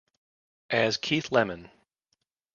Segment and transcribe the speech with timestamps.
[0.71, 1.69] As 'Keith Lemon'